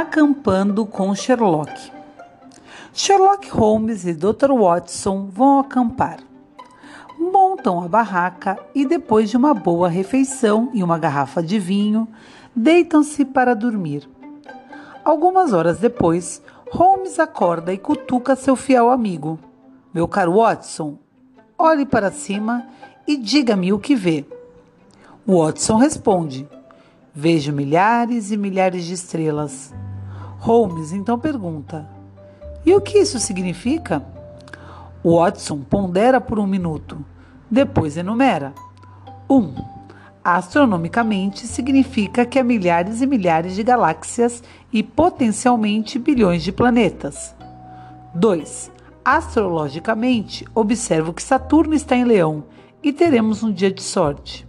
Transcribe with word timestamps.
Acampando 0.00 0.86
com 0.86 1.12
Sherlock. 1.12 1.90
Sherlock 2.94 3.50
Holmes 3.50 4.06
e 4.06 4.14
Dr. 4.14 4.52
Watson 4.56 5.26
vão 5.28 5.58
acampar. 5.58 6.20
Montam 7.18 7.82
a 7.82 7.88
barraca 7.88 8.56
e, 8.72 8.86
depois 8.86 9.28
de 9.28 9.36
uma 9.36 9.52
boa 9.52 9.88
refeição 9.88 10.70
e 10.72 10.84
uma 10.84 11.00
garrafa 11.00 11.42
de 11.42 11.58
vinho, 11.58 12.06
deitam-se 12.54 13.24
para 13.24 13.56
dormir. 13.56 14.08
Algumas 15.04 15.52
horas 15.52 15.80
depois, 15.80 16.40
Holmes 16.70 17.18
acorda 17.18 17.72
e 17.72 17.76
cutuca 17.76 18.36
seu 18.36 18.54
fiel 18.54 18.90
amigo. 18.90 19.36
Meu 19.92 20.06
caro 20.06 20.34
Watson, 20.34 20.96
olhe 21.58 21.84
para 21.84 22.12
cima 22.12 22.68
e 23.04 23.16
diga-me 23.16 23.72
o 23.72 23.80
que 23.80 23.96
vê. 23.96 24.24
Watson 25.26 25.76
responde: 25.76 26.48
Vejo 27.12 27.52
milhares 27.52 28.30
e 28.30 28.36
milhares 28.36 28.84
de 28.84 28.94
estrelas. 28.94 29.74
Holmes 30.38 30.92
então 30.92 31.18
pergunta: 31.18 31.88
E 32.64 32.74
o 32.74 32.80
que 32.80 32.98
isso 32.98 33.18
significa? 33.18 34.04
Watson 35.04 35.60
pondera 35.60 36.20
por 36.20 36.38
um 36.38 36.46
minuto, 36.46 37.04
depois 37.50 37.96
enumera: 37.96 38.54
1. 39.28 39.34
Um, 39.34 39.54
astronomicamente 40.22 41.46
significa 41.46 42.26
que 42.26 42.38
há 42.38 42.44
milhares 42.44 43.00
e 43.00 43.06
milhares 43.06 43.54
de 43.54 43.62
galáxias 43.62 44.42
e 44.72 44.82
potencialmente 44.82 45.98
bilhões 45.98 46.42
de 46.42 46.52
planetas. 46.52 47.34
2. 48.14 48.70
Astrologicamente, 49.04 50.46
observo 50.54 51.12
que 51.12 51.22
Saturno 51.22 51.74
está 51.74 51.96
em 51.96 52.04
Leão 52.04 52.44
e 52.82 52.92
teremos 52.92 53.42
um 53.42 53.52
dia 53.52 53.70
de 53.70 53.82
sorte. 53.82 54.46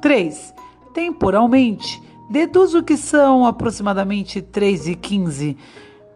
3 0.00 0.54
temporalmente, 0.94 2.00
deduzo 2.34 2.82
que 2.82 2.96
são 2.96 3.46
aproximadamente 3.46 4.42
3 4.42 4.88
e 4.88 4.96
15 4.96 5.56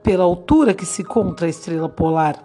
pela 0.03 0.25
altura 0.25 0.75
que 0.75 0.85
se 0.85 1.03
encontra 1.03 1.47
a 1.47 1.49
estrela 1.49 1.89
polar. 1.89 2.45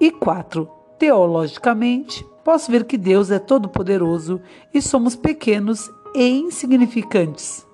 E 0.00 0.10
4. 0.10 0.66
Teologicamente, 0.98 2.24
posso 2.42 2.72
ver 2.72 2.84
que 2.84 2.96
Deus 2.96 3.30
é 3.30 3.38
todo-poderoso 3.38 4.40
e 4.72 4.80
somos 4.80 5.14
pequenos 5.14 5.90
e 6.14 6.26
insignificantes. 6.26 7.66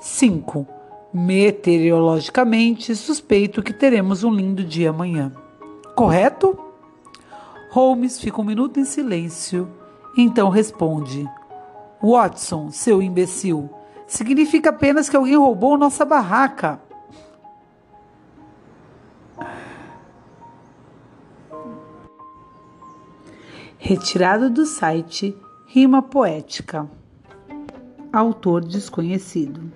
5. 0.00 0.66
Meteorologicamente, 1.14 2.96
suspeito 2.96 3.62
que 3.62 3.72
teremos 3.72 4.24
um 4.24 4.34
lindo 4.34 4.64
dia 4.64 4.90
amanhã. 4.90 5.32
Correto? 5.94 6.58
Holmes 7.70 8.18
fica 8.18 8.40
um 8.40 8.44
minuto 8.44 8.80
em 8.80 8.84
silêncio, 8.84 9.68
então 10.16 10.48
responde: 10.48 11.24
Watson, 12.02 12.72
seu 12.72 13.00
imbecil, 13.00 13.70
significa 14.10 14.70
apenas 14.70 15.08
que 15.08 15.16
alguém 15.16 15.36
roubou 15.36 15.78
nossa 15.78 16.04
barraca. 16.04 16.80
Retirado 23.78 24.50
do 24.50 24.66
site 24.66 25.34
Rima 25.66 26.02
Poética. 26.02 26.90
Autor 28.12 28.64
desconhecido. 28.64 29.72